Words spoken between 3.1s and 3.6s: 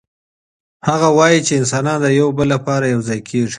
کيږي.